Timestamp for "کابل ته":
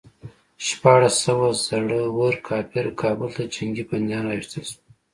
3.01-3.43